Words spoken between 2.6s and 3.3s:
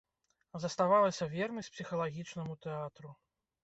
тэатру.